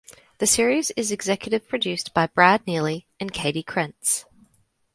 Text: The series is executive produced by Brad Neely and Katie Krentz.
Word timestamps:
The 0.39 0.47
series 0.47 0.89
is 0.97 1.11
executive 1.11 1.67
produced 1.67 2.11
by 2.11 2.25
Brad 2.25 2.65
Neely 2.65 3.05
and 3.19 3.31
Katie 3.31 3.61
Krentz. 3.61 4.25